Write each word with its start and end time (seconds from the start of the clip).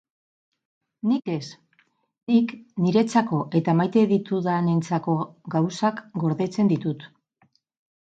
Nik 1.11 1.29
ez, 1.33 1.45
nik 2.31 2.55
niretzako 2.87 3.43
eta 3.61 3.77
maite 3.83 4.07
ditudanentzako 4.15 5.17
gauzak 5.59 6.05
gordetzen 6.27 6.77
ditut. 6.77 7.11